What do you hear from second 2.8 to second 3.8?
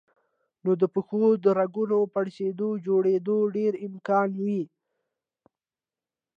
جوړېدو ډېر